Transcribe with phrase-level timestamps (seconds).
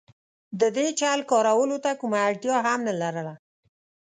[0.59, 3.33] د دې چل کارولو ته کومه اړتیا هم نه لرله.